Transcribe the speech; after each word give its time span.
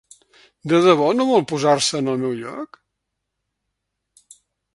De 0.71 0.77
debò 0.85 1.09
no 1.17 1.27
vol 1.31 1.45
posar-se 1.51 1.99
en 2.01 2.09
el 2.15 2.17
meu 2.25 2.33
lloc? 2.41 2.81